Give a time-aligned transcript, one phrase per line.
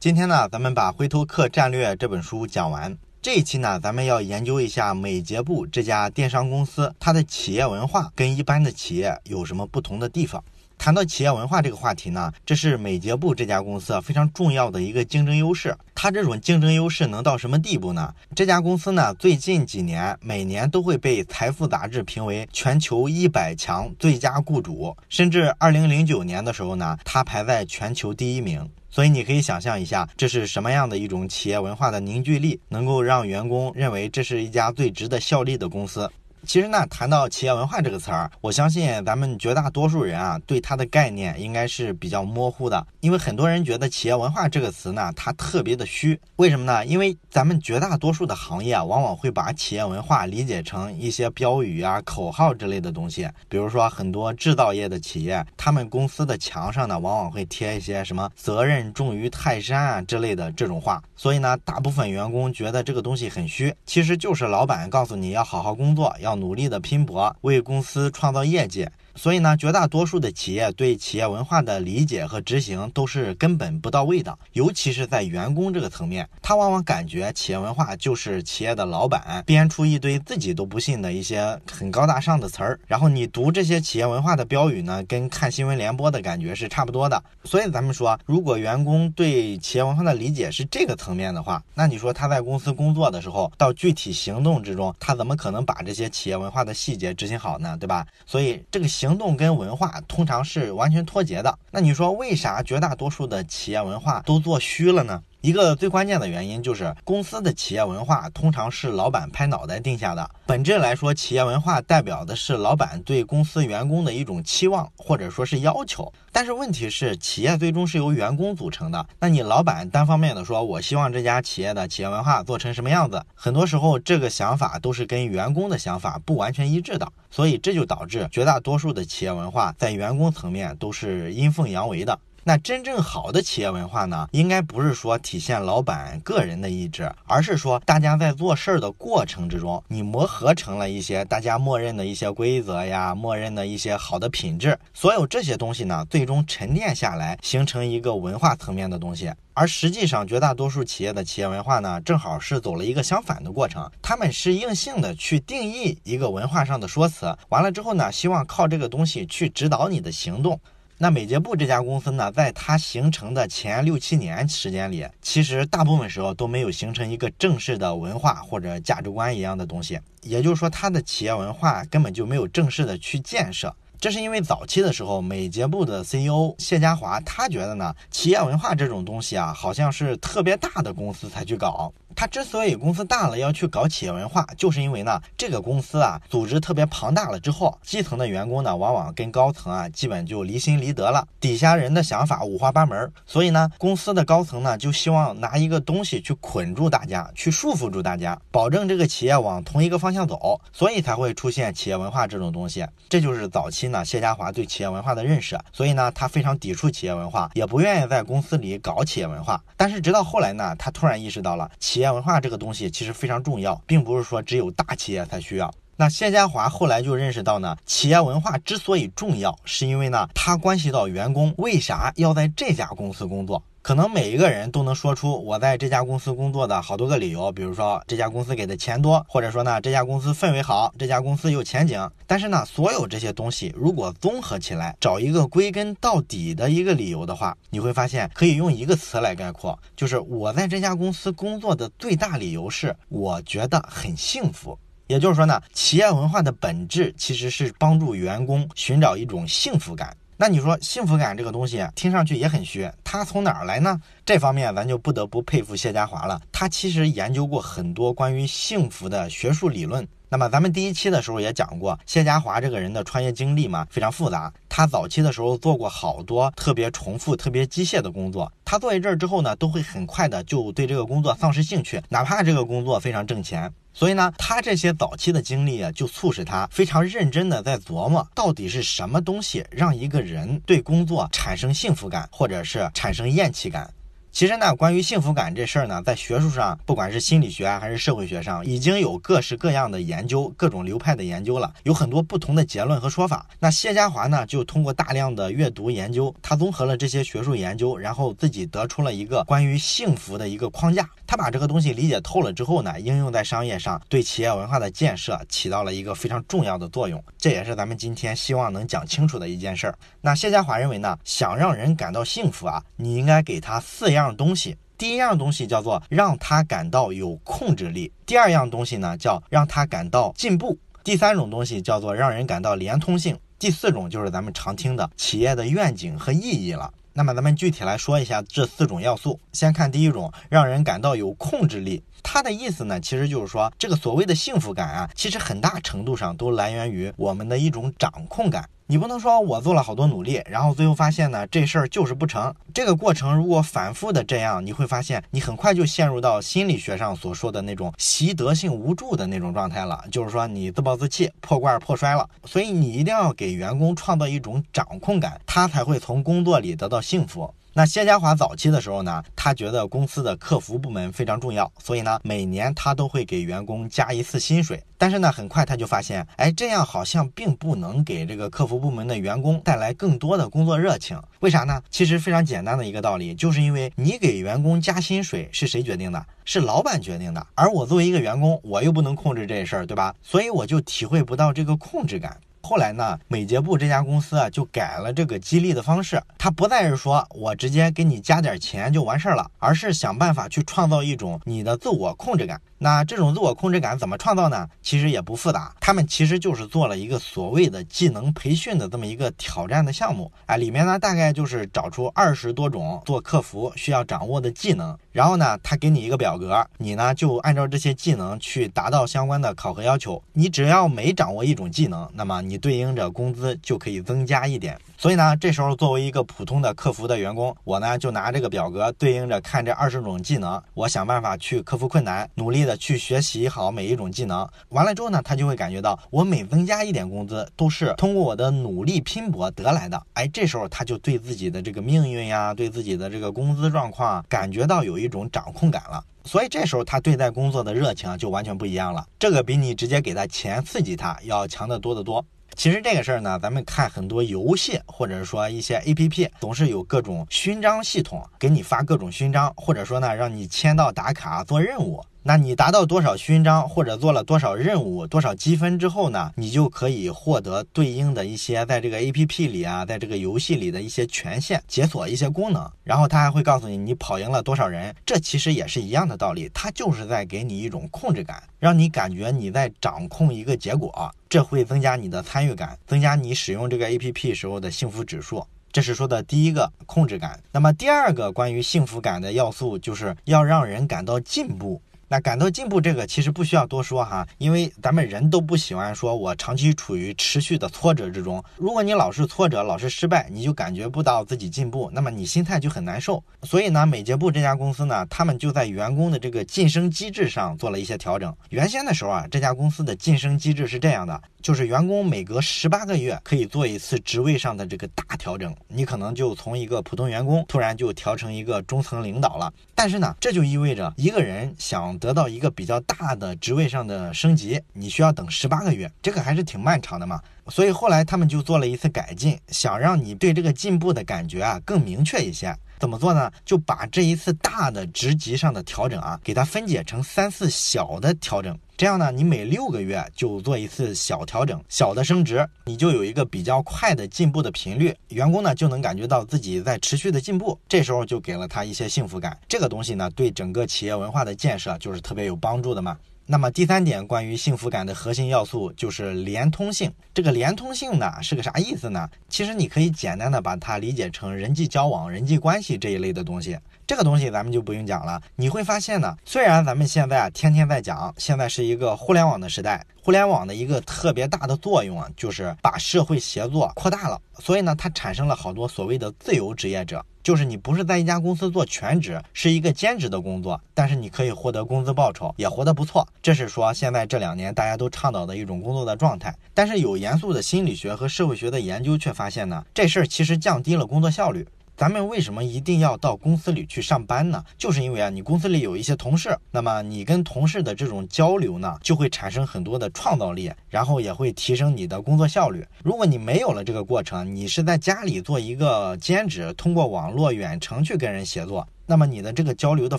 [0.00, 2.96] 今天呢，咱们把《回头客战略》这本书讲完。
[3.20, 10.40] 这一期呢，咱们要研究一下美捷部这家电商公司，它的企业文化跟一般的企业有什么不同的地方。
[10.78, 15.76] 谈到企业文化这个话题呢，这是美捷部这家公司非常重要的一个竞争优势。
[15.96, 18.14] 它这种竞争优势能到什么地步呢？
[18.36, 28.70] 这家公司呢，最近几年每年都会被《财富》杂志评为全球一百强最佳雇主，甚至二零零九年的时候呢，它排在全球第一名。
[28.90, 36.10] 所以你可以想象一下，这是什么样的一种企业文化的凝聚力，能够让员工认为这是一家最值得效力的公司。
[36.48, 42.86] 其实呢，谈到企业文化这个词儿，我相信咱们绝大多数人啊，对它的概念应该是比较模糊的。
[43.00, 46.18] 因为很多人觉得企业文化这个词呢，它特别的虚。
[46.36, 46.86] 为什么呢？
[46.86, 53.28] 因为咱们绝大多数的行业啊，往往会把企业文化理解成一些标语啊、口号之类的东西。
[53.46, 61.02] 比如说，很多制造业的企业，他们公司的墙上呢，往往会贴一些什么“责任重于泰山”啊之类的这种话。
[61.14, 66.37] 所以呢，大部分员工觉得这个东西很虚，其实就是老板告诉你要好好工作，要。
[66.38, 68.88] 努力的拼搏，为公司创造业绩。
[69.18, 87.20] 所以呢，绝大多数的企业对企业文化的理解和执行都是根本不到位的，尤其是在员工这个层面，他往往感觉企业文化就是企业的老板编出一堆自己都不信的一些很高大上的词儿，然后你读这些企业文化的标语呢，跟看新闻联播的感觉是差不多的。
[87.42, 97.76] 所以咱们说，如果员工对企业文化的理解是这个层面的话，那你说他在公司工作的时候，到具体行动之中，他怎么可能把这些企业文化的细节执行好呢？
[97.80, 98.06] 对吧？
[98.24, 99.07] 所以这个行。
[99.08, 101.58] 行动跟文化通常是完全脱节的。
[101.70, 105.22] 那你说为啥绝大多数的企业文化都做虚了呢？
[105.40, 110.28] 一个最关键的原因就是公司的企业文化通常是老板拍脑袋定下的。
[110.44, 116.12] 本质来说，企业文化代表的是老板对公司员工的一种期望或者说是要求。
[116.32, 119.06] 但是问题是，企业最终是由员工组成的。
[119.20, 127.08] 那你老板单方面的说，我希望这家企业的企业文化做成什么样子，很多时候这个想法都是跟员工的想法不完全一致的。
[127.30, 132.18] 所以这就导致绝大多数的企业文化在员工层面都是阴奉阳违的。
[132.48, 149.30] 那真正好的企业文化呢，应该不是说体现老板个人的意志，而是说大家在做事儿的过程之中，你磨合成了一些大家默认的一些规则呀，默认的一些好的品质，所有这些东西呢，最终沉淀下来，形成一个文化层面的东西。
[149.52, 160.58] 而实际上，绝大多数企业的企业文化呢，正好是走了一个相反的过程，他们是硬性的去定义一个文化上的说辞，完了之后呢，希望靠这个东西去指导你的行动。
[161.00, 173.72] 那美捷部这家公司呢，在它形成的前六七年时间里，其实大部分时候都没有形成一个正式的文化或者价值观一样的东西，也就是说，它的企业文化根本就没有正式的去建设。
[174.00, 181.92] 这是因为早期的时候，美捷部的 CEO 谢家华他觉得呢，企业文化这种东西啊，好像是特别大的公司才去搞。
[182.18, 202.84] 他之所以公司大了要去搞企业文化，就是因为呢，这个公司啊，组织特别庞大了之后，基层的员工呢，往往跟高层啊，基本就离心离德了，底下人的想法五花八门，所以呢，公司的高层呢，就希望拿一个东西去捆住大家，去束缚住大家，保证这个企业往同一个方向走，所以才会出现企业文化这种东西。
[203.08, 209.62] 这就是早期呢，谢家华对企业文化的认识，所以呢，他非常抵触企业文化，也不愿意在公司里搞企业文化。
[209.76, 212.07] 但是直到后来呢，他突然意识到了企业。
[212.12, 215.72] 文化这个东西其实非常重要，并不是说只有大企业才需要。
[215.96, 223.60] 那谢家华后来就认识到呢，企业文化之所以重要，是因为呢，它关系到员工为啥要在这家公司工作。
[223.80, 232.10] 可能每一个人都能说出我在这家公司工作的好多个理由，比如说这家公司给的钱多，或者说呢这家公司氛围好，这家公司有前景。
[232.26, 244.78] 但是呢，所有这些东西如果综合起来，找一个归根到底的一个理由的话，你会发现可以用一个词来概括，就是我在这家公司工作的最大理由是我觉得很幸福。
[245.06, 250.14] 也就是说呢，企业文化的本质其实是帮助员工寻找一种幸福感。
[250.40, 254.00] 那你说幸福感这个东西听上去也很虚，它从哪儿来呢？
[254.24, 256.40] 这方面咱就不得不佩服谢家华了。
[256.52, 260.06] 他其实研究过很多关于幸福的学术理论。
[260.30, 264.52] 那么咱们第一期的时候也讲过，谢家华这个人的创业经历嘛非常复杂。
[264.68, 268.52] 他早期的时候做过好多特别重复、特别机械的工作。
[268.62, 273.72] 他做一阵儿之后呢，都会很快的就对这个工作丧失兴趣，哪怕这个工作非常挣钱。
[273.94, 283.90] 所以呢，他这些早期的经历啊，就促使他非常认真的在琢磨，到底是什么东西让一个人对工作产生幸福感，或者是产生厌弃感。
[284.38, 293.44] 其实呢，关于幸福感这事儿呢，在学术上，不管是心理学啊，还是社会学上，已经有各式各样的研究，各种流派的研究了，有很多不同的结论和说法。
[293.58, 301.10] 那谢家华呢，就通过大量的阅读研究，他综合了这些学术研究，然后自己得出了一个关于幸福的一个框架。
[301.26, 307.20] 他把这个东西理解透了之后呢，应用在商业上，对企业文化的建设起到了一个非常重要的作用。
[307.36, 309.98] 这也是咱们今天希望能讲清楚的一件事儿。
[310.20, 314.76] 那谢家华认为呢，想让人感到幸福啊，你应该给他四样东西。
[314.96, 326.92] 第一样东西叫做让他感到有控制力，第二样东西呢叫让他感到进步，第三种东西叫做让人感到连通性，第四种就是咱们常听的企业的愿景和意义了。
[327.12, 329.38] 那么咱们具体来说一下这四种要素。
[329.52, 332.02] 先看第一种，让人感到有控制力。
[332.22, 338.68] 它的意思呢，其实就是说这个所谓的幸福感啊，其实很大程度上都来源于我们的一种掌控感。
[338.90, 342.54] 你不能说我做了好多努力，然后最后发现呢，这事儿就是不成。
[342.72, 352.26] 这个过程如果反复的这样，你会发现你很快就陷入到心理学上所说的那种习得性无助的那种状态了，就是说你自暴自弃、破罐破摔了。
[352.46, 357.52] 所以你一定要给员工创造一种掌控感，他才会从工作里得到幸福。
[357.78, 364.82] 那谢家华早期的时候呢，他觉得公司的客服部门非常重要，所以呢，每年他都会给员工加一次薪水。
[364.98, 371.16] 但是呢，很快他就发现，哎，这样好像并不能给这个客服部门的员工带来更多的工作热情。
[371.38, 371.80] 为啥呢？
[371.88, 376.26] 其实非常简单的一个道理，就是因为你给员工加薪水是谁决定的？
[376.44, 377.46] 是老板决定的。
[377.54, 380.12] 而我作为一个员工，我又不能控制这事儿，对吧？
[380.20, 382.36] 所以我就体会不到这个控制感。
[382.68, 392.60] 后来呢，美捷部这家公司啊，就改了这个激励的方式，它不再是说我直接给你加点钱就完事儿了，而是想办法去创造一种你的自我控制感。
[392.80, 394.68] 那这种自我控制感怎么创造呢？
[394.82, 400.30] 其实也不复杂，他们其实就是做了一个所谓的技能培训的这么一个挑战的项目。
[400.44, 410.22] 哎，里面呢大概就是找出二十多种做客服需要掌握的技能，然后呢，他给你一个表格，你呢就按照这些技能去达到相关的考核要求。
[410.32, 414.78] 你只要每掌握一种技能，那么你对应着工资就可以增加一点。
[414.96, 424.48] 所以呢，这时候作为一个普通的客服的员工，我呢就拿这个表格对应着看这二十种技能，我想办法去克服困难，努力的去学习好每一种技能。
[424.68, 430.00] 完了之后呢，他就会感觉到我每增加一点工资，都是通过我的努力拼搏得来的。
[430.14, 436.04] 哎，这时候他就对自己的这个命运呀，对自己的这个工资状况，感觉到有一一种掌控感了。
[436.24, 439.02] 所以这时候他对待工作的热情就完全不一样了。
[439.18, 442.22] 这个比你直接给他钱刺激他要强得多得多。
[442.54, 452.04] 其实这个事儿呢，咱们看很多游戏，或者说一些 A P P，总是有各种勋章系统，给你发各种勋章，或者说呢，让你签到打卡做任务。
[452.28, 462.70] 那你达到多少勋章，或者做了多少任务，多少积分之后呢，你就可以获得对应的一些在这个 A P P 里啊，在这个游戏里的一些权限，解锁一些功能。
[462.84, 475.46] 然后他还会告诉你你跑赢了多少人，这其实也是一样的道理，他就是在给你一种控制感，让你感觉你在掌控一个结果，这会增加你的参与感，增加你使用这个 A P P 时候的幸福指数。
[475.72, 477.40] 这是说的第一个控制感。
[477.52, 481.80] 那么第二个关于幸福感的要素，就是要让人感到进步。
[482.08, 488.42] 那感到进步这个其实不需要多说哈，因为咱们人都不喜欢说我长期处于持续的挫折之中。
[488.56, 493.22] 如果你老是挫折，老是失败，你就感觉不到自己进步，那么你心态就很难受。
[493.42, 498.34] 所以呢，美捷部这家公司呢，他们就在员工的这个晋升机制上做了一些调整。
[498.48, 509.52] 原先的时候啊，这家公司的晋升机制是这样的，就是员工每隔十八个月可以做一次职位上的这个大调整，你可能就从一个普通员工突然就调成一个中层领导了。
[509.74, 517.20] 但是呢，这就意味着一个人想得到一个比较大的职位上的升级，你需要等十八个月，这个还是挺漫长的嘛。
[517.50, 522.54] 所以后来他们就做了一次改进，想让你对这个进步的感觉啊更明确一些。
[522.78, 523.28] 怎么做呢？
[523.44, 528.56] 就把这一次大的职级上的调整啊，给它分解成三次小的调整。
[528.76, 539.36] 这样呢，你每六个月就做一次小调整、小的升职，你就有一个比较快的进步的频率，员工呢就能感觉到自己在持续的进步，这时候就给了他一些幸福感。
[539.48, 542.96] 这个东西呢，对整个企业文化的建设就是特别有帮助的嘛。
[543.30, 546.90] 那么第三点，关于幸福感的核心要素就是连通性。
[547.12, 549.06] 这个连通性呢是个啥意思呢？
[549.28, 553.58] 其实你可以简单的把它理解成人际交往、人际关系这一类的东西。
[553.88, 555.18] 这个东西咱们就不用讲了。
[555.36, 564.20] 你会发现呢，虽然咱们现在啊天天在讲，现在是一个互联网的时代，互联网的一个特别大的作用啊，就是把社会协作扩大了。
[564.40, 567.02] 所以呢，它产生了好多所谓的自由职业者。
[567.22, 573.06] 就是你不是在一家公司做全职，是一个兼职的工作，但是你可以获得工资报酬，也活得不错。
[573.22, 576.34] 这是说现在这两年大家都倡导的一种工作的状态。
[576.52, 581.48] 但是有严肃的心理学和社会学的研究却发现呢，这事儿其实降低了工作效率。
[581.78, 584.44] 咱们为什么一定要到公司里去上班呢？
[584.56, 592.66] 就是因为啊，你公司里有一些同事，那么你跟同事的这种交流呢，就会产生很多的创造力，然后也会提升你的工作效率。
[592.82, 598.66] 如果你没有了这个过程，你是在家里做一个兼职，通过网络远程去跟人协作。
[598.88, 599.98] 那么你的这个交流的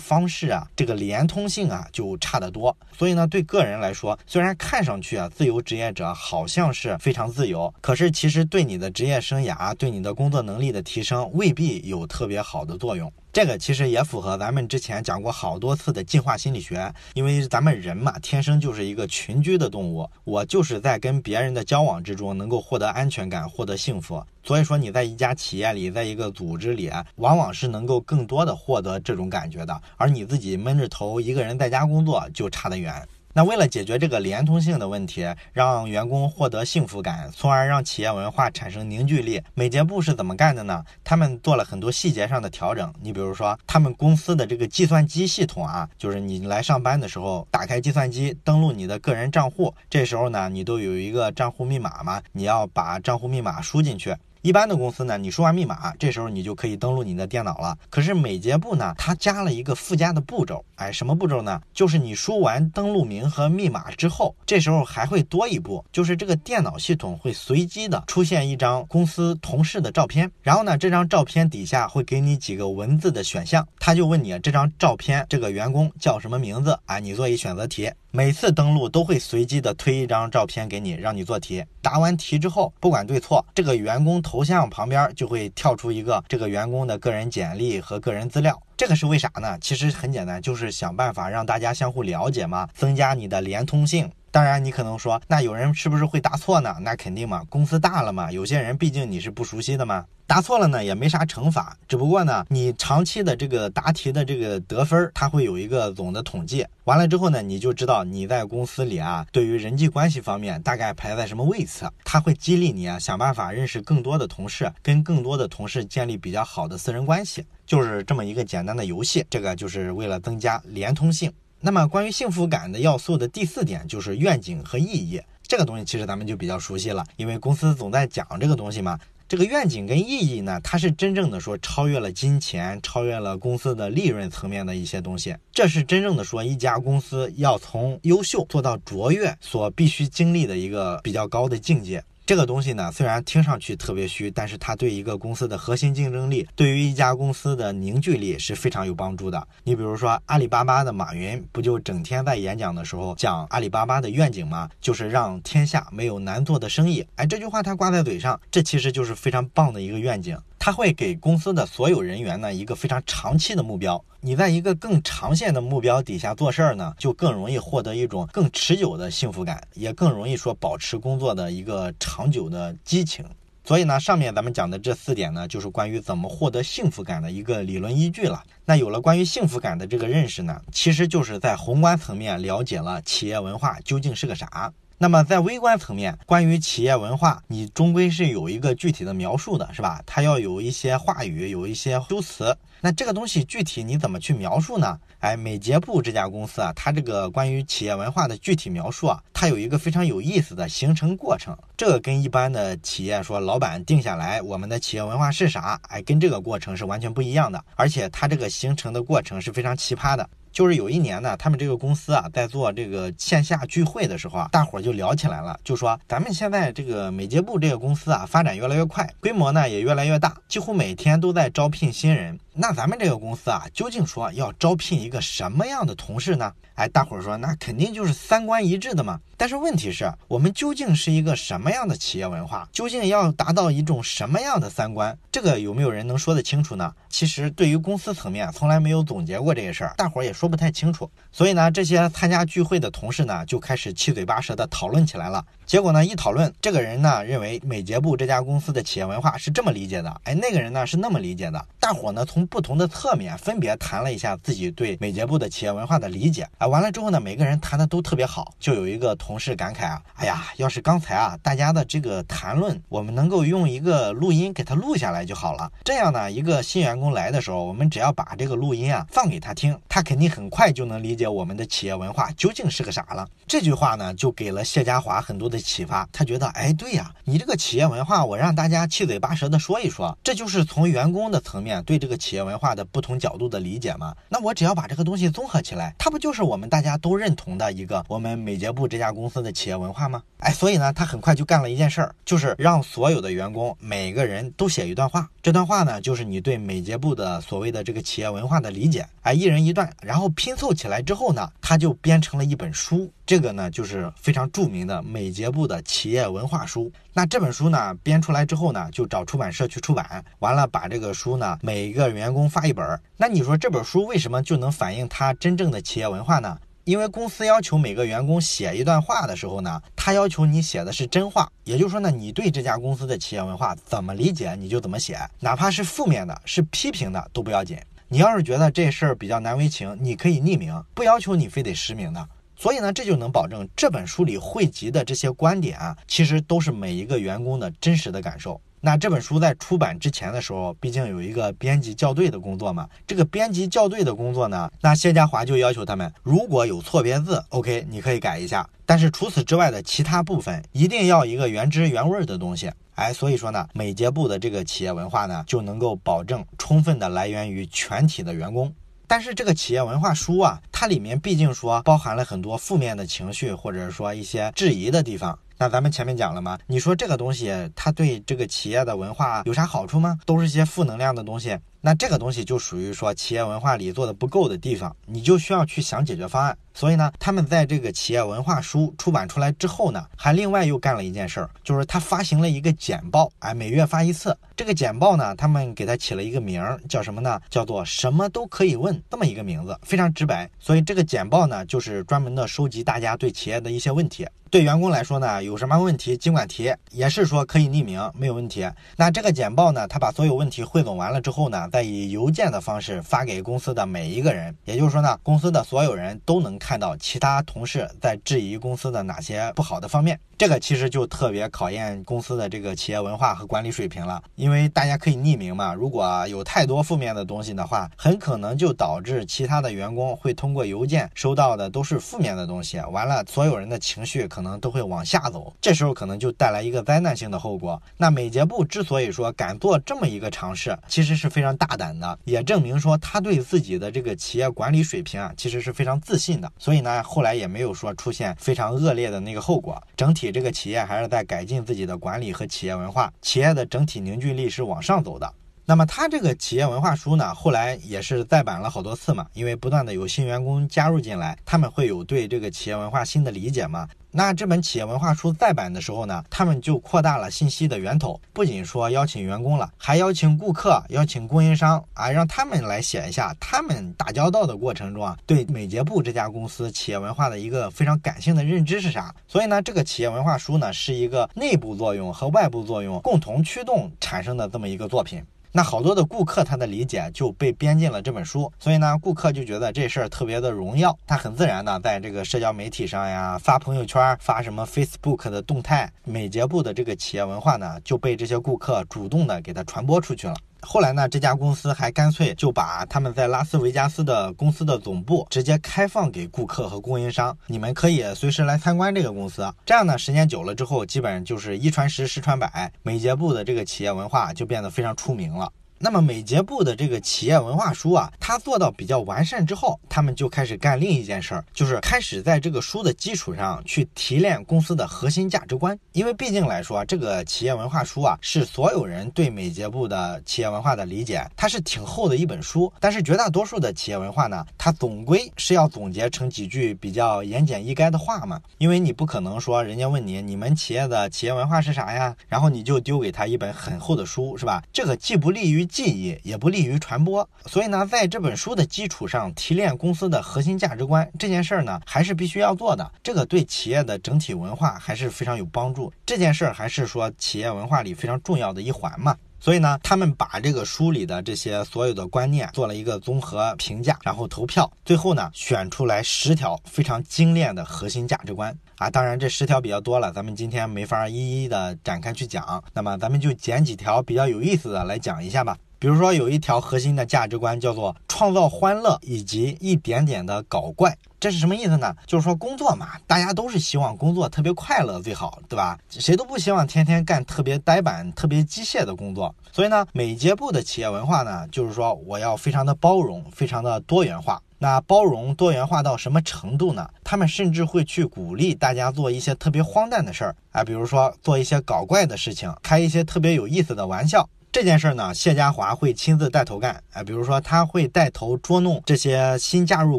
[0.00, 2.76] 方式啊，这个连通性啊就差得多。
[2.98, 13.12] 所以呢，对个人来说，虽然看上去啊，自由职业者好像是非常自由，可是其实对你的职业生涯、对你的工作能力的提升未必有特别好的作用。
[13.32, 20.10] 这个其实也符合咱们之前讲过好多次的进化心理学，因为咱们人嘛，天生就是一个群居的动物。
[20.24, 24.20] 我就是在跟别人的交往之中能够获得安全感、获得幸福。
[24.42, 33.06] 所以说你在一家企业里，在一个组织里，往往是能够更多的获得这种感觉的，而你自己闷着头一个人在家工作就差得远。
[33.32, 40.84] 那为了解决这个连通性的问题，让员工获得幸福感，从而让企业文化产生凝聚力，美捷部是怎么干的呢？
[41.04, 42.92] 他们做了很多细节上的调整。
[43.00, 54.12] 你比如说，他们公司的这个计算机系统啊，就是你来上班的时候，打开计算机，登录你的个人账户，这时候呢，你都有一个账户密码嘛，你要把账户密码输进去。
[54.42, 57.76] 一般的公司呢，你输完密码，这时候你就可以登录你的电脑了。
[57.90, 61.60] 可是美捷部呢，它加了一个附加的步骤，哎，什么步骤呢？
[61.74, 76.78] 就是你输完登录名和密码之后，这时候还会多一步，就是这个电脑系统会随机的出现一张公司同事的照片，然后呢，这张照片底下会给你几个文字的选项，他就问你这张照片这个员工叫什么名字？
[76.86, 77.90] 哎，你做一选择题。
[78.12, 81.64] 每次登录都会随机的推一张照片给你，让你做题。
[81.80, 88.60] 答完题之后，不管对错，这个员工头像旁边就会跳出一个这个员工的个人简历和个人资料。
[88.76, 89.56] 这个是为啥呢？
[89.60, 94.10] 其实很简单，就是想办法让大家相互了解嘛，增加你的连通性。
[94.32, 96.76] 当然，你可能说，那有人是不是会答错呢？
[96.82, 121.32] 那肯定嘛，公司大了嘛，有些人毕竟你是不熟悉的嘛，答错了呢也没啥惩罚，只不过呢，你长期的这个答题的这个得分，它会有一个总的统计，完了之后呢，你就知道你在公司里啊，对于人际关系方面大概排在什么位次，它会激励你啊，想办法认识更多的同事，跟更多的同事建立比较好的私人关系，就是这么一个简单的游戏，这个就是为了增加连通性。
[121.62, 125.20] 那么，关于幸福感的要素的第四点就是愿景和意义。
[125.46, 128.98] 这个东西其实咱们就比较熟悉了，因为公司总在讲这个东西嘛。
[129.28, 135.36] 这个愿景跟意义呢，它是真正的说超越了金钱，超越了公司的利润层面的一些东西。
[135.52, 142.02] 这是真正的说一家公司要从优秀做到卓越所必须经历的一个比较高的境界。
[142.30, 149.48] 这个东西呢，虽然听上去特别虚，但是它对一个公司的核心竞争力，对于一家公司的凝聚力是非常有帮助的。
[149.64, 154.70] 你比如说阿里巴巴的马云，不就整天在演讲的时候讲阿里巴巴的愿景吗？
[154.80, 157.04] 就是让天下没有难做的生意。
[157.16, 160.38] 哎，这句话他挂在嘴上，这其实就是非常棒的一个愿景。
[160.60, 164.04] 他会给公司的所有人员呢一个非常长期的目标。
[164.20, 173.24] 你在一个更长线的目标底下做事儿呢，就更容易获得一种更持久的幸福感，也更容易说保持工作的一个长久的激情。
[173.64, 178.42] 所以呢，上面咱们讲的这四点呢，就是关于怎么获得幸福感的一个理论依据了。
[178.66, 184.70] 那有了关于幸福感的这个认识呢，其实就是在宏观层面了解了企业文化究竟是个啥。
[185.02, 190.02] 那么在微观层面，关于企业文化，你终归是有一个具体的描述的，是吧？
[190.04, 192.54] 它要有一些话语，有一些修辞。
[192.82, 194.98] 那这个东西具体你怎么去描述呢？
[195.20, 201.56] 哎，美捷部这家公司啊，它这个关于企业文化的具体描述啊，它有一个非常有意思的形成过程。
[201.78, 207.64] 这个跟一般的企业说，老板定下来我们的企业文化是啥，哎，跟这个过程是完全不一样的。
[207.74, 210.28] 而且它这个形成的过程是非常奇葩的。
[210.52, 222.38] 就是有一年呢，他们这个公司啊，在做这个线下聚会的时候啊，大伙儿就聊起来了，就说咱们现在这个美捷部这个公司啊，发展越来越快，规模呢也越来越大，几乎每天都在招聘新人。
[222.52, 226.52] 那咱们这个公司啊，究竟说要招聘一个什么样的同事呢？
[226.74, 229.20] 哎，大伙儿说，那肯定就是三观一致的嘛。
[229.36, 232.68] 但是问题是，我们究竟是一个什么样的企业文化？
[232.72, 235.16] 究竟要达到一种什么样的三观？
[235.30, 236.92] 这个有没有人能说得清楚呢？
[237.08, 241.10] 其实对于公司层面，从来没有总结过这个事儿，大伙儿也说不太清楚。
[241.30, 245.44] 所以呢，这些参加聚会的同事呢，就开始七嘴八舌的讨论起来了。
[245.70, 251.64] 结果呢，一讨论，这个人呢认为美捷部这家公司的企业文化是这么理解的，哎，那个人呢是那么理解的。
[251.78, 256.66] 大伙呢从不同的侧面分别谈了一下自己对美捷部的企业文化的理解啊。
[256.66, 265.70] 完了之后呢，每个人谈的都特别好，就有一个同事感慨啊，哎呀，要是刚才啊大家的这个谈论，我们能够用一个录音给他录下来就好了。
[265.84, 273.24] 这样呢，一个新员工来的时候，我们只要把这个录音啊放给他听，他肯定很快就能理解我们的企业文化究竟是个啥了。
[273.46, 276.08] 这句话呢，就给了谢家华很多的启发。
[276.12, 284.14] 他觉得，哎，对呀，你这个企业文化，我让大家七嘴八舌的说一说，这就是从员工的层面对这个企业文化的不同角度的理解嘛。
[284.28, 290.22] 那我只要把这个东西综合起来，它不就是我们大家都认同的一个我们美洁部这家公司的企业文化吗？
[290.38, 295.28] 哎，所以呢，他很快就干了一件事儿，就是让所有的员工每个人都写一段话。
[295.42, 299.06] 这段话呢，就是你对美洁部的所谓的这个企业文化的理解。
[299.22, 303.12] 哎，一人一段，然后拼凑起来之后呢，他就编成了一本书。
[303.26, 306.90] 这个呢，就是非常著名的美捷部的企业文化书。
[307.12, 312.98] 那这本书呢，编出来之后呢，就找出版社去出版，完了把这个书呢，每个员工发一本。
[313.18, 316.58] 那你说这本书为什么就能反映他真正的企业文化呢？
[316.84, 327.78] 因为公司要求每个员工写一段话的时候呢，他要求你写的是真话，也就是说呢，你对这家公司的企业文化怎么理解，你就怎么写，哪怕是负面的、是批评的都不要紧。
[328.12, 332.28] 你要是觉得这事儿比较难为情，你可以匿名，不要求你非得实名的。
[332.56, 338.60] 所以呢，这就能保证这本书里汇集的这些观点啊，其实都是每一个员工的真实的感受。
[338.82, 342.88] 那这本书在出版之前的时候，毕竟有一个编辑校对的工作嘛。
[343.06, 348.66] 这个编辑校对的工作呢，那谢家华就要求他们，如果有错别字，OK，你可以改一下。
[348.86, 352.72] 但是除此之外的其他部分，一定要一个原汁原味的东西。
[352.94, 358.74] 哎，所以说呢，美捷部的这个企业文化呢，就能够保证充分的来源于全体的员工。
[359.06, 365.38] 但是这个企业文化书啊，它里面毕竟说包含了很多负面的情绪，或者说一些质疑的地方。
[365.60, 366.58] 那咱们前面讲了吗？
[366.66, 370.18] 你说这个东西它对这个企业的文化有啥好处吗？
[370.24, 371.58] 都是些负能量的东西。
[371.80, 376.56] 那这个东西就属于说企业文化里做的不够的地方，你就需要去想解决方案。
[376.72, 384.36] 所以呢，他们在这个企业文化书出版出来之后呢，还另外又干了一件事儿，就是他发行了一个简报，哎，每月发一次。
[384.56, 387.40] 这个简报呢，他们给他起了一个名儿，叫什么呢？
[387.48, 390.48] 叫做什么都可以问，这么一个名字，非常直白。
[390.58, 394.26] 所以这个简报呢，就是专门的收集大家对企业的一些问题。
[394.50, 398.68] 对员工来说呢，有什么问题尽管提，也是说可以匿名，没有问题。
[398.96, 404.54] 那这个简报呢，他把所有问题汇总完了之后呢，再以邮件的方式发给公司的每一个人。
[404.64, 410.20] 也就是说呢，公司的所有人都能看到其他同事在质疑公司的哪些不好的方面。
[410.36, 415.74] 这个其实就特别考验公司的这个企业文化和管理水平了，因为大家可以匿名嘛。
[415.74, 427.80] 如果有太多负面的东西的话，很可能就导致其他的员工会通过邮件收到的都是负面的东西，完了所有人的情绪可能都会往下走，这时候可能就带来一个灾难性的后果。
[427.98, 436.50] 那美捷部之所以说敢做这么一个尝试，其实是非常大胆的，也证明说他对自己的这个企业管理水平啊，其实是非常自信的。
[436.58, 440.30] 所以呢，后来也没有说出现非常恶劣的那个后果，整体。
[440.30, 445.34] 这个企业还是在改进自己的管理和企业文化，企业的整体凝聚力是往上走的。
[445.66, 453.88] 那么，他这个企业文化书呢，后来也是再版了好多次嘛，因为不断的有新员工加入进来，他们会有对这个企业文化新的理解嘛。
[454.12, 469.14] 那这本企业文化书再版的时候呢，他们就扩大了信息的源头，不仅说邀请员工了，还邀请顾客、邀请供应商啊，让他们来写一下他们打交道的过程中啊，对美捷部这家公司企业文化的一个非常感性的认知是啥。
[469.28, 475.22] 所以呢，这个企业文化书呢，是一个内部作用和外部作用共同驱动产生的这么一个作品。
[475.52, 490.34] 那好多的顾客他的理解就被编进了这本书，所以呢，顾客就觉得这事儿特别的荣耀，他很自然的在这个社交媒体上呀发朋友圈，发什么 Facebook 的动态，美睫部的这个企业文化呢就被这些顾客主动的给他传播出去了。
[490.62, 499.52] 后来呢，这家公司还干脆就把他们在拉斯维加斯的公司的总部直接开放给顾客和供应商，你们可以随时来参观这个公司。
[499.64, 505.50] 这样呢，时间久了之后，基本就是一传十，十传百，美捷部的这个企业文化就变得非常出名了。
[505.82, 515.78] 那么美捷部的这个企业文化书啊，它做到比较完善之后，他们就开始干另一件事儿，就是开始在这个书的基础上去提炼公司的核心价值观。
[515.92, 522.70] 因为毕竟来说，这个企业文化书啊，是所有人对美捷部的企业文化的理解，它是挺厚的一本书。
[522.78, 528.38] 但是绝大多数的企业文化呢，它总归是要总结成几句比较言简意赅的话嘛。
[528.58, 534.62] 因为你不可能说人家问你你们企业的企业文化是啥呀，然后你就丢给他一本很厚的书，是吧？
[534.70, 542.92] 这个既不利于记忆也不利于传播，所以呢，在这本书的基础上提炼公司的核心价值观这件事儿呢，还是必须要做的。
[543.02, 545.92] 这个对企业的整体文化还是非常有帮助。
[546.04, 549.16] 这件事儿还是说企业文化里非常重要的一环嘛。
[549.40, 558.90] 所以呢，他们把这个书里的这些所有的观念做了一个综合评价，然后投票，最后呢，选出来十条非常精炼的核心价值观啊。
[558.90, 562.62] 当然，这十条比较多了，咱们今天没法一一的展开去讲。
[562.74, 565.56] 那么，咱们就捡几条比较有意思的来讲一下吧。
[565.80, 570.94] 比如说有一条核心的价值观叫做创造欢乐以及一点点的搞怪。
[571.18, 571.94] 这是什么意思呢？
[572.06, 575.78] 就是说工作嘛，大家都是希望工作特别快乐最好，对吧？
[575.88, 579.34] 谁都不希望天天干特别呆板、特别机械的工作。
[579.50, 584.40] 所以呢，美捷部的企业文化呢，就是说我要非常的包容，非常的多元化。
[584.58, 586.86] 那包容多元化到什么程度呢？
[587.02, 594.28] 他们甚至会去鼓励大家做一些特别荒诞的事儿啊，比如说做一些搞怪的事情，开一些特别有意思的玩笑。
[594.52, 599.98] 这件事呢，谢家华会亲自带头干，哎，比如说他会带头捉弄这些新加入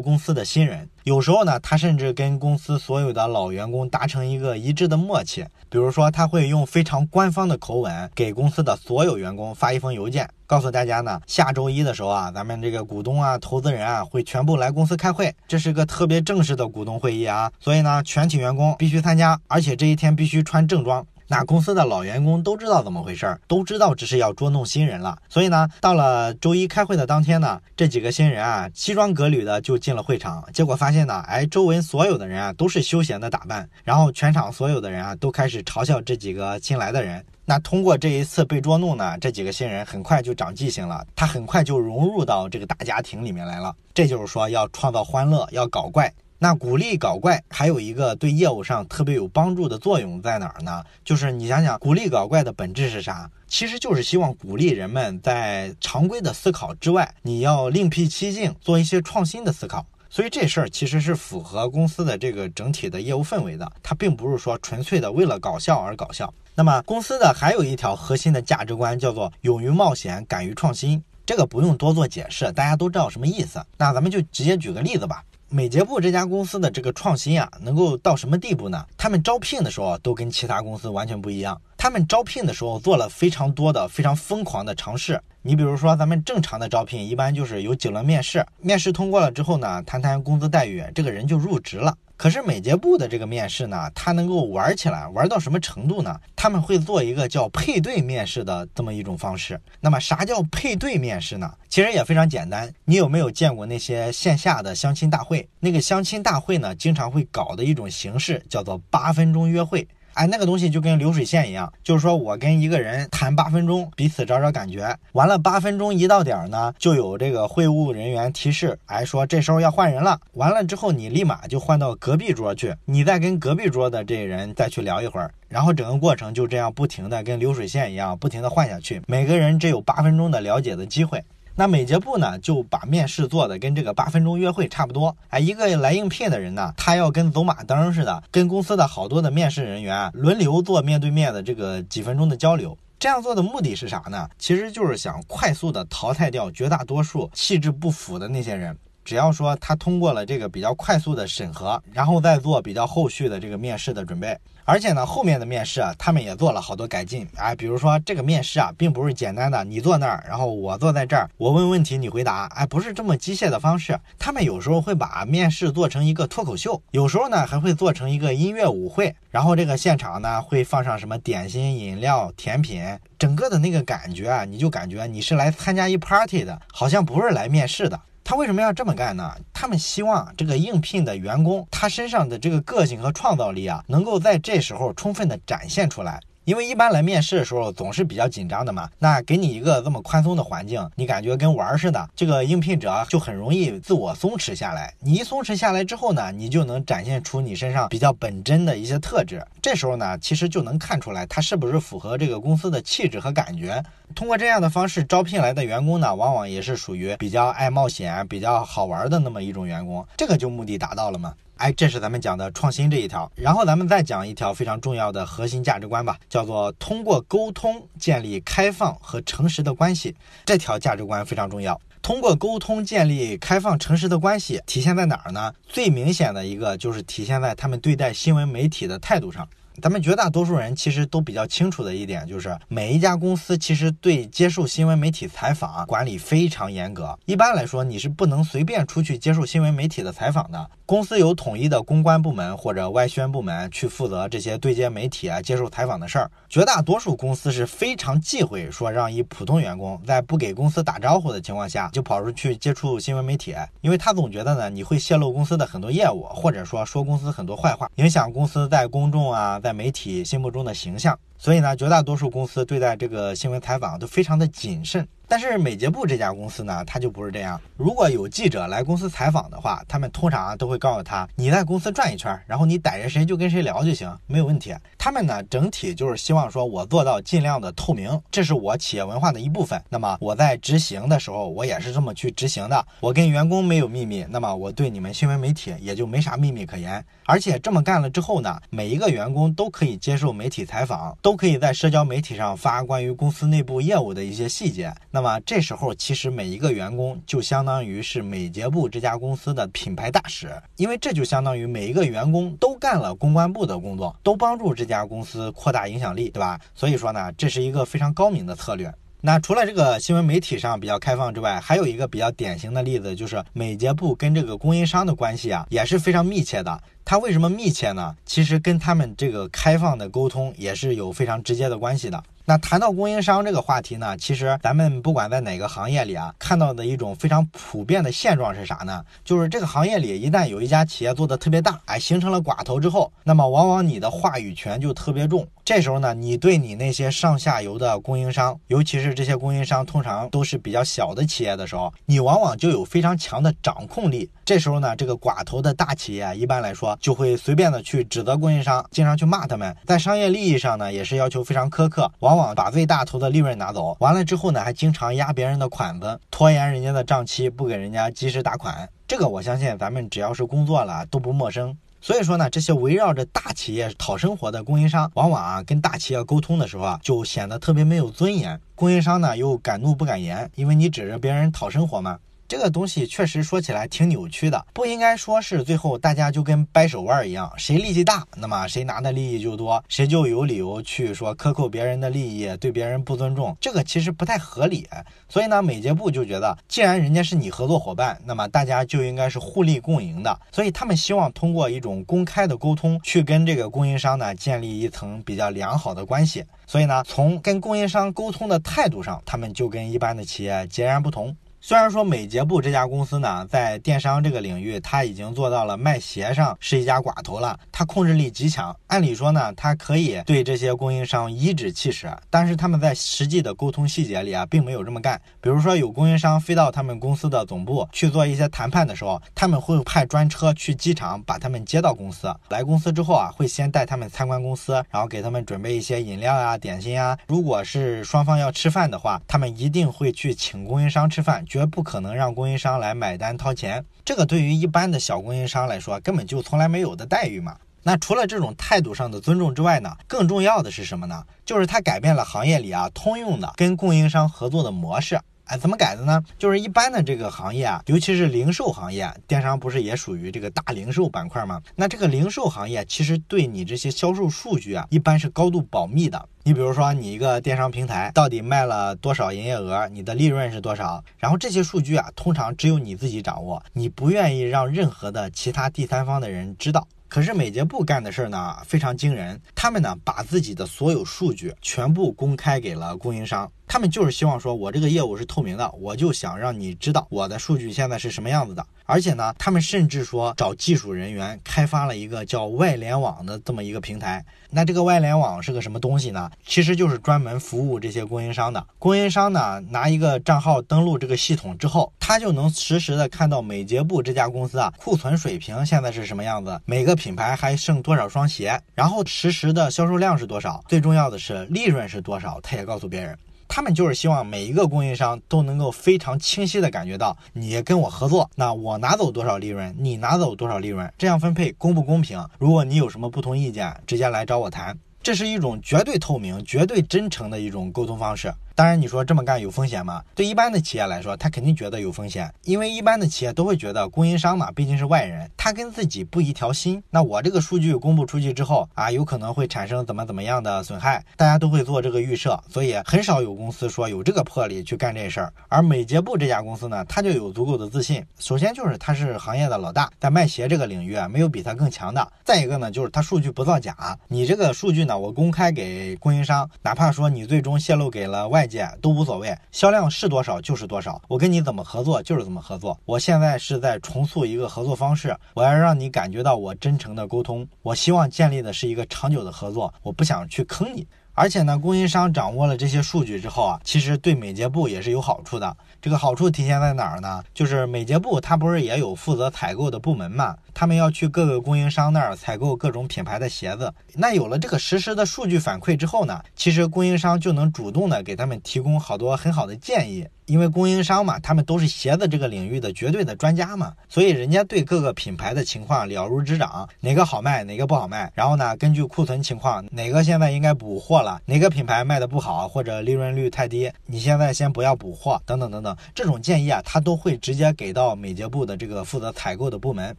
[0.00, 21.06] 公司的新人，有时候呢，他甚至跟公司所有的老员工达成一个一致的默契，比如说他会用非常官方的口吻给公司的所有员工发一封邮件，告诉大家呢，下周一的时候啊，咱们这个股东啊、投资人啊会全部来公司开会，这是个特别正式的股东会议啊，所以呢，全体员工必须参加，而且这一天必须穿正装。
[21.32, 25.16] 那公司的老员工都知道怎么回事儿，都知道这是要捉弄新人了。
[25.30, 30.44] 所以呢，到了周一开会的当天呢，这几个新人啊，西装革履的就进了会场。
[30.52, 37.24] 结果发现呢，哎，周围所有的人啊都是休闲的打扮，然后全场所有的人啊都开始嘲笑这几个新来的人。
[37.46, 43.74] 那通过这一次被捉弄呢，这几个新人很快就长记性了，他很快就融入到这个大家庭里面来了。
[43.94, 46.12] 这就是说，要创造欢乐，要搞怪。
[46.42, 50.82] 那鼓励搞怪还有一个对业务上特别有帮助的作用在哪儿呢？
[51.04, 53.30] 就是你想想，鼓励搞怪的本质是啥？
[53.46, 59.86] 其实就是希望鼓励人们在常规的思考之外，你要另辟蹊径，做一些创新的思考。
[60.10, 66.34] 所以这事儿其实是符合公司的这个整体的业务氛围的，它并不是说纯粹的为了搞笑而搞笑。
[66.56, 71.00] 那么公司的还有一条核心的价值观叫做勇于冒险，敢于创新。
[71.24, 73.64] 这个不用多做解释，大家都知道什么意思。
[73.78, 75.22] 那咱们就直接举个例子吧。
[75.54, 78.86] 美捷部这家公司的这个创新啊，能够到什么地步呢？
[78.96, 81.60] 他们招聘的时候都跟其他公司完全不一样。
[81.76, 85.20] 他们招聘的时候做了非常多的、非常疯狂的尝试。
[85.42, 91.94] 你比如说，咱们正常的招聘一般就是有几轮面试，面试通过了之后呢，谈谈工资待遇，这个人就入职了。
[92.22, 96.16] 可是美捷部的这个面试呢，它能够玩起来，玩到什么程度呢？
[96.36, 99.60] 他们会做一个叫配对面试的这么一种方式。
[99.80, 101.52] 那么啥叫配对面试呢？
[101.68, 102.72] 其实也非常简单。
[102.84, 105.48] 你有没有见过那些线下的相亲大会？
[105.58, 109.88] 那个相亲大会呢，经常会搞的一种形式叫做八分钟约会。
[110.14, 114.96] 哎，那个东西就跟流水线一样，就是说我跟一个人谈八分钟，彼此找找感觉。
[115.12, 120.20] 完了，八分钟一到点儿呢，就有这个会务人员提示，哎，说这时候要换人了。
[120.34, 129.00] 完了之后，你立马就换到隔壁桌去，你再跟隔壁桌的这人再去聊一会儿，然后整个过程就这样不停的跟流水线一样，不停的换下去。
[129.06, 131.22] 每个人只有八分钟的了解的机会。
[131.54, 135.14] 那美捷部呢，就把面试做的跟这个八分钟约会差不多。
[135.28, 142.76] 哎，一个来应聘的人呢，他要跟走马灯似的，跟公司的好多的面试人员轮流做面对面的这个几分钟的交流。
[142.98, 144.28] 这样做的目的是啥呢？
[144.38, 148.76] 其实就是想快速的淘汰掉绝大多数气质不符的那些人。
[149.04, 154.38] 只要说他通过了这个比较快速的审核，然后再做比较后续的这个面试的准备。
[154.64, 157.54] 而且呢，后面的面试啊，他们也做了好多改进啊。
[157.54, 163.98] 比如说这个面试啊，并不是简单的你坐那儿，然后我坐在这儿，我问问题你回答，哎，不是这么机械的方式。
[164.18, 172.84] 他们有时候会把面试做成一个脱口秀，有时候呢还会做成一个音乐舞会，然后这个现场呢会放上什么点心、饮料、甜品，
[173.18, 178.00] 整个的那个感觉啊，你就感觉你是来参加一 party 的，好像不是来面试的。
[178.24, 179.34] 他为什么要这么干呢？
[179.52, 186.20] 他们希望这个应聘的员工，他身上的这个个性和创造力啊，能够在这时候充分的展现出来。
[186.44, 194.92] 因为一般来面试的时候总是比较紧张的嘛，那给你一个这么宽松的环境，你感觉跟玩儿似的，这个应聘者就很容易自我松弛下来。
[194.98, 199.40] 你一松弛下来之后呢，你就能展现出你身上比较本真的一些特质。
[199.60, 203.80] 这时候呢，其实就能看出来他是不是符合这个公司的气质和感觉。
[204.14, 211.32] 通过这样的方式招聘来的员工呢，往往也是属于比较爱冒险、比较好玩的那么一种员工，这个就目的达到了嘛。
[211.62, 220.12] 哎，这是咱们讲的创新这一条，然后咱们再讲一条非常重要的核心价值观吧，叫做通过沟通建立开放和诚实的关系。
[220.44, 221.80] 这条价值观非常重要。
[222.02, 225.54] 通过沟通建立开放诚实的关系，体现在哪儿呢？
[225.68, 229.48] 最明显的一个就是体现在他们对待新闻媒体的态度上。
[229.80, 237.18] 咱们绝大多数人其实都比较清楚的一点，就是每一家公司其实对接受新闻媒体采访管理非常严格。
[237.24, 240.70] 一般来说，你是不能随便出去接受新闻媒体的采访的。
[240.84, 246.30] 公司有统一的公关部门或者外宣部门去负责这些对接媒体啊、接受采访的事儿。
[246.50, 261.18] 绝大多数公司是非常忌讳说让一普通员工在不给公司打招呼的情况下就跑出去接触新闻媒体，因为他总觉得呢你会泄露公司的很多业务，或者说说公司很多坏话，影响公司在公众啊在媒体心目中的形象。
[261.42, 265.04] 所以呢，绝大多数公司对待这个新闻采访都非常的谨慎。
[265.26, 267.58] 但是美捷部这家公司呢，它就不是这样。
[267.76, 274.72] 如果有记者来公司采访的话，他们通常都会告诉他，你在公司转一圈，然后你逮着谁就跟谁聊就行，没有问题。
[274.98, 279.82] 他们呢，整体就是希望说我做到尽量的透明，这是我企业文化的一部分。
[279.88, 282.86] 那么我在执行的时候，我也是这么去执行的。
[283.00, 287.02] 我跟员工没有秘密，那么我对你们新闻媒体也就没啥秘密可言。
[287.24, 294.94] 而且这么干了之后呢，每一个员工都可以接受媒体采访，都都可以在社交媒体上发关于公司内部业务的一些细节。
[295.10, 306.60] 那么这时候，其实每一个员工就相当于是美捷部这家公司的品牌大使，因为这就相当于每一个员工都干了公关部的工作，都帮助这家公司扩大影响力，对吧？
[306.74, 308.92] 所以说呢，这是一个非常高明的策略。
[309.24, 316.82] 那除了这个新闻媒体上比较开放之外，还有一个比较典型的例子，就是美捷部跟这个供应商的关系啊，也是非常密切的。
[317.04, 318.16] 它为什么密切呢？
[318.26, 322.20] 其实跟他们这个开放的沟通也是有非常直接的关系的。
[322.44, 329.04] 那谈到供应商这个话题呢，其实咱们不管在哪个行业里啊，看到的一种非常普遍的现状是啥呢？
[329.24, 335.46] 就是这个行业里一旦有一家企业做的特别大，哎，形成了寡头之后，那么往往你的话语权就特别重。
[335.64, 344.28] 这时候呢，你对你那些上下游的供应商，尤其是这些供应商通常都是比较小的企业的时候，你往往就有非常强的掌控力。
[344.44, 358.88] 这时候呢，这个寡头的大企业一般来说就会随便的去指责供应商，经常去骂他们，在商业利益上呢，也是要求非常苛刻，往往往把最大头的利润拿走，完了之后呢，还经常压别人的款子，拖延人家的账期，不给人家及时打款。
[359.06, 361.76] 这个我相信咱们只要是工作了都不陌生。
[362.00, 368.58] 所以说呢，这些围绕着大企业讨生活的供应商，往往啊跟大企业沟通的时候啊，就显得特别没有尊严。
[368.74, 372.18] 供应商呢又敢怒不敢言，因为你指着别人讨生活嘛。
[372.52, 384.86] 这个东西确实说起来挺扭曲的，不应该说是最后大家就跟掰手腕一样，谁力气大，那么谁拿的利益就多，谁就有理由去说克扣别人的利益，对别人不尊重，这个其实不太合理。
[385.30, 390.38] 所以呢，美捷部就觉得，既然人家是你合作伙伴，那么大家就应该是互利共赢的。
[390.52, 396.44] 所以他们希望通过一种公开的沟通，去跟这个供应商呢建立一层比较良好的关系。
[396.66, 401.34] 所以呢，从跟供应商沟通的态度上，他们就跟一般的企业截然不同。
[401.64, 408.76] 虽然说美捷部这家公司呢，在电商这个领域，它已经做到了卖鞋上是一家寡头了，它控制力极强。
[408.88, 415.22] 按理说呢，它可以对这些供应商颐指气使，但是他们在实际的沟通细节里啊，并没有这么干。
[415.40, 422.34] 比如说，有供应商飞到他们公司的总部去做一些谈判的时候，他们会派专车去机场把他们接到公司。
[422.48, 427.16] 来公司之后啊，会先带他们参观公司，然后给他们准备一些饮料啊、点心啊。
[427.28, 431.44] 如果是双方要吃饭的话，他们一定会去请供应商吃饭。
[431.52, 437.58] 绝不可能让供应商来买单掏钱，这个对于一般的小供应商来说，根本就从来没有的待遇嘛。
[437.82, 441.22] 那除了这种态度上的尊重之外呢，更重要的是什么呢？
[441.44, 445.20] 就是它改变了行业里啊通用的跟供应商合作的模式。
[445.44, 446.22] 哎，怎么改的呢？
[446.38, 451.60] 就是一般的这个行业啊，尤其是零售行业，电商不是也属于这个大零售板块吗？
[451.76, 456.28] 那这个零售行业其实对你这些销售数据啊，一般是高度保密的。
[456.44, 461.04] 你比如说，你一个电商平台到底卖了多少营业额，你的利润是多少？
[461.18, 466.86] 然后这些数据啊，通常只有你自己掌握，你不愿意让任何的其他第三方的人知道。
[467.12, 473.52] 可是美捷部干的事儿呢，非常惊人，他们呢把自己的所有数据全部公开给了供应商。
[473.68, 478.64] 他们就是希望说，我这个业务是透明的，我就想让你知道我的数据现在是什么样子的。
[478.84, 484.22] 而且呢，他们甚至说找技术人员开发了一个叫外联网的这么一个平台。
[484.50, 486.30] 那这个外联网是个什么东西呢？
[486.44, 488.66] 其实就是专门服务这些供应商的。
[488.78, 503.18] 供应商呢，拿一个账号登录这个系统之后，他就能实时的看到美捷部这家公司啊库存水平现在是什么样子，每个品牌还剩多少双鞋，然后实时的销售量是多少，最重要的是利润是多少，他也告诉别人。
[503.48, 512.24] 他们就是希望每一个供应商都能够非常清晰的感觉到，你跟我合作，那我拿走多少利润，你拿走多少利润，这样分配公不公平？
[512.38, 514.78] 如果你有什么不同意见，直接来找我谈。
[515.02, 518.32] 这是一种绝对透明、绝对真诚的一种沟通方式。
[518.54, 520.02] 当然，你说这么干有风险吗？
[520.14, 526.82] 对一般的企业来说，他肯定觉得有风险，因为一般的企业都会觉得供应商嘛，毕竟是外人，他跟自己不一条心。
[526.90, 535.32] 那我这个数据公布出去之后啊，有可能会产生怎么怎么样的损害，大家都会做这个预设，所以很少有公司说有这个魄力去干这事儿。
[535.48, 538.04] 而美捷部这家公司呢，他就有足够的自信。
[538.18, 542.06] 首先就是他是行业的老大，在卖鞋这个领域啊，没有比他更强的。
[542.22, 548.41] 再一个呢，就是他数据不造假，你这个数据呢，我公开给供应商，哪怕说你最终泄露给了外。
[548.42, 551.00] 外界都无所谓，销量是多少就是多少。
[551.06, 552.76] 我跟你怎么合作就是怎么合作。
[552.84, 557.46] 我现在是在重塑一个合作方式，我要让你感觉到我真诚的沟通。
[557.62, 560.84] 我希望建立的是一个长久的合作，我不想去坑你。
[561.14, 565.56] 而且呢，供应商掌握了这些数据之后啊，其实对美捷部也是有好处的。
[565.80, 567.22] 这个好处体现在哪儿呢？
[567.34, 570.36] 就是美捷部它不是也有负责采购的部门嘛？
[570.54, 573.72] 他们要去各个供应商那儿采购各种品牌的鞋子。
[573.94, 580.06] 那有了这个实时的数据反馈之后呢，其实供应商就能主动的给他们提供好多很好的建议。
[580.26, 588.10] 因为供应商嘛，他们都是鞋子这个领域的绝对的专家嘛，所以人家对各个品牌的情况了如指掌，哪个好卖，哪个不好卖。
[588.14, 599.96] 然后呢，根据库存情况，哪个现在应该补货哪个品牌卖的不好或者利润率太低，你现在先不要补货，等等等等，这种建议啊，他都会直接给到美捷部的这个负责采购的部门。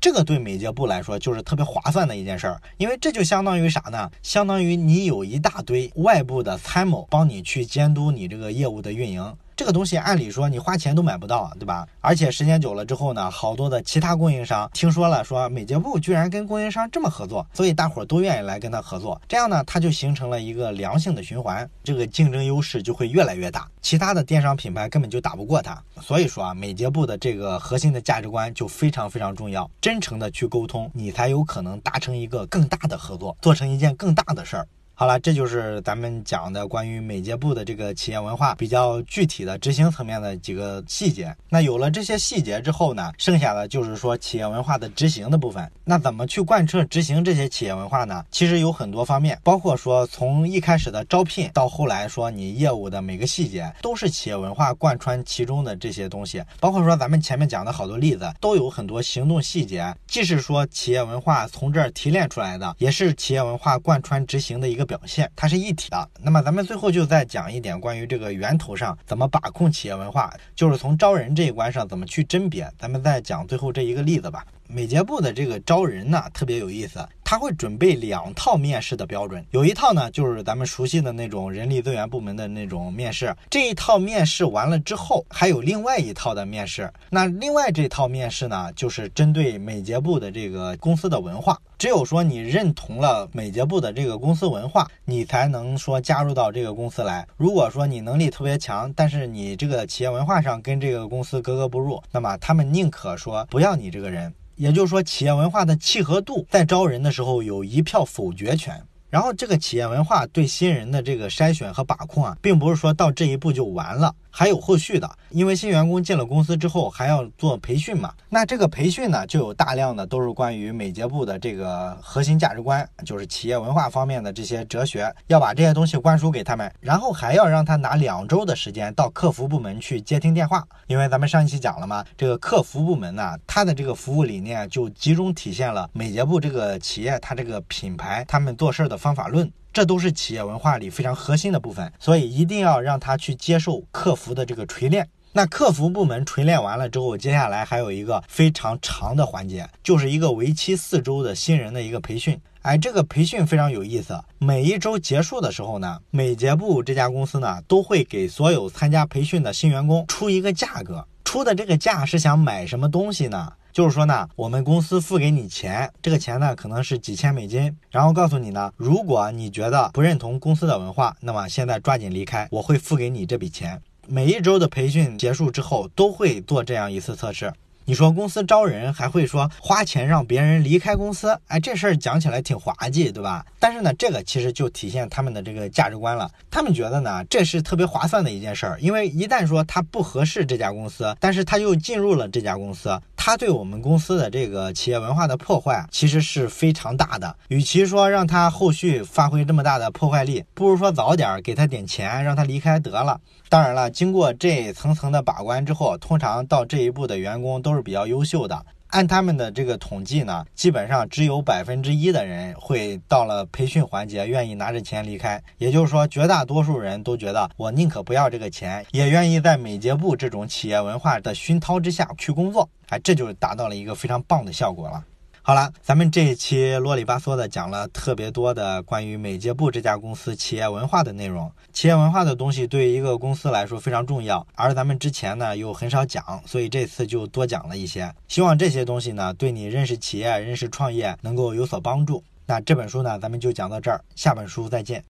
[0.00, 4.10] 这个对美捷部来说就是特别划算的一件事儿，因为这就相当于啥呢？
[4.22, 9.36] 相当于你有一大堆外部的参谋帮你去监督你这个业务的运营。
[9.60, 11.86] 这个东西按理说你花钱都买不到，对吧？
[12.00, 19.20] 而且时间久了之后呢，好多的其他供应商听说了，说美捷部居然跟供应商这么合作，所以大伙儿都愿意来跟他合作。
[19.28, 25.78] 这样呢，它就形成了一个良性的循环，这个竞争优势就会越来越大，其他的电商品牌根本就打不过它。
[26.00, 34.66] 所以说啊，美捷部的这个核心的价值观就非常非常重要，真诚的去沟通，你才有可能达成一个更大的合作，做成一件更大的事儿。
[35.00, 41.34] 好了，这就是咱们讲的关于美捷部的这个企业文化比较具体的执行层面的几个细节。
[41.48, 45.66] 那有了这些细节之后呢，剩下的就是说企业文化的执行的部分。
[45.84, 48.22] 那怎么去贯彻执行这些企业文化呢？
[48.30, 56.44] 其实有很多方面，包括说从一开始的招聘到后来说你业务的每个细节，都是企业文化贯穿其中的这些东西。
[56.60, 64.89] 包括说咱们前面讲的好多例子，都有很多行动细节，既是说企业文化从这儿提炼出来的，也是企业文化贯穿执行的一个。
[64.90, 66.10] 表现它是一体的。
[66.20, 72.68] 那么咱们最后就再讲一点关于这个源头上怎么把控企业文化，就是从招人这一关上怎么去甄别。
[72.76, 74.44] 咱们再讲最后这一个例子吧。
[74.72, 86.90] 美捷部的这个招人呢特别有意思，他会准备两套面试的标准，有一套呢就是咱们熟悉的那种人力资源部门的那种面试，这一套面试完了之后，还有另外一套的面试。
[87.10, 97.26] 那另外这套面试呢，就是针对美捷部的这个公司的文化，只有说你认同了美捷部的这个公司文化，你才能说加入到这个公司来。
[97.36, 104.32] 如果说你能力特别强，但是你这个企业文化上跟这个公司格格不入，那么他们宁可说不要你这个人。
[104.60, 108.78] 也就是说，企业文化的契合度在招人的时候有一票否决权。
[109.08, 115.10] 然后，这个企业文化对新人的这个筛选和把控啊，并不是说到这一步就完了，还有后续的。
[115.30, 118.12] 因为新员工进了公司之后，还要做培训嘛。
[118.28, 126.72] 那这个培训呢，就有大量的都是关于美捷部的这个核心价值观，就是企业文化方面的这些哲学，要把这些东西灌输给他们。
[126.80, 130.66] 然后还要让他拿两周的时间到客服部门去接听电话。
[130.86, 139.50] 因为咱们上一期讲了嘛，这个客服部门呢，它的这个服务理念就集中体现了美捷部这个企业它这个品牌他们做事的方法论。
[139.80, 145.08] 这都是企业文化里非常核心的部分，所以一定要让他去接受客服的这个锤炼。
[145.32, 152.38] 那客服部门锤炼完了之后，接下来还有一个非常长的环节，就是一个为期四周的新人的一个培训。
[152.60, 154.22] 哎，这个培训非常有意思。
[154.36, 161.06] 每一周结束的时候呢，美捷部这家公司呢，都会给所有参加培训的新员工出一个价格。
[161.24, 163.50] 出的这个价是想买什么东西呢？
[163.80, 173.80] 就是说呢，我们公司付给你钱，这个钱呢可能是几千美金，然后告诉你呢，如果你觉得不认同公司的文化，那么现在抓紧离开，我会付给你这笔钱。
[174.06, 177.50] 每一周的培训结束之后，都会做这样一次测试。
[177.86, 181.36] 你说公司招人还会说花钱让别人离开公司？
[181.48, 183.44] 哎，这事儿讲起来挺滑稽，对吧？
[183.58, 186.30] 但是呢，这个其实就体现他们的这个价值观了。
[186.50, 197.36] 他们觉得呢，这是特别划算的一件事儿，因为一旦说他不合适这家公司，但是他又进入了这家公司，他对我们公司的这个企业文化的破坏其实是非常大的。
[197.48, 203.20] 与其说让他后续发挥这么大的破坏力，不如说早点给他点钱，让他离开得了。
[203.50, 208.64] 当然了，经过这层层的把关之后，通常到这一步的员工都是比较优秀的。
[208.90, 215.42] 按他们的这个统计呢，基本上只有百分之一的人会到了培训环节愿意拿着钱离开。
[215.58, 222.68] 也就是说，绝大多数人都觉得我宁可不要这个钱，也愿意在美捷部这种企业文化的熏陶之下去工作。
[222.88, 225.04] 哎，这就达到了一个非常棒的效果了。
[225.42, 231.50] 好了，咱们这一期啰里吧嗦的讲了特别多的关于美捷部这家公司企业文化的内容。
[231.72, 238.14] 企业文化的东西对于一个公司来说非常重要，而咱们之前呢又很少讲，所以这次就多讲了一些。
[238.28, 242.22] 希望这些东西呢对你认识企业、认识创业能够有所帮助。
[242.44, 245.02] 那这本书呢咱们就讲到这儿，下本书再见。